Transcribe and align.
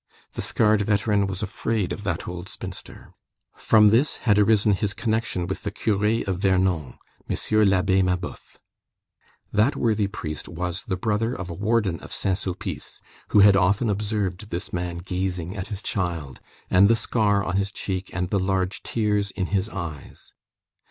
The 0.33 0.41
scarred 0.41 0.81
veteran 0.81 1.27
was 1.27 1.43
afraid 1.43 1.93
of 1.93 2.03
that 2.05 2.27
old 2.27 2.49
spinster. 2.49 3.13
From 3.55 3.91
this 3.91 4.15
had 4.25 4.39
arisen 4.39 4.73
his 4.73 4.95
connection 4.95 5.45
with 5.45 5.61
the 5.61 5.69
curé 5.69 6.27
of 6.27 6.39
Vernon, 6.39 6.95
M. 7.29 7.29
l'Abbé 7.29 8.01
Mabeuf. 8.03 8.57
That 9.53 9.75
worthy 9.75 10.07
priest 10.07 10.49
was 10.49 10.85
the 10.85 10.97
brother 10.97 11.35
of 11.35 11.51
a 11.51 11.53
warden 11.53 11.99
of 11.99 12.11
Saint 12.11 12.39
Sulpice, 12.39 12.99
who 13.27 13.41
had 13.41 13.55
often 13.55 13.91
observed 13.91 14.49
this 14.49 14.73
man 14.73 14.97
gazing 14.97 15.55
at 15.55 15.67
his 15.67 15.83
child, 15.83 16.39
and 16.67 16.89
the 16.89 16.95
scar 16.95 17.43
on 17.43 17.57
his 17.57 17.69
cheek, 17.71 18.09
and 18.11 18.31
the 18.31 18.39
large 18.39 18.81
tears 18.81 19.29
in 19.29 19.45
his 19.53 19.69
eyes. 19.69 20.33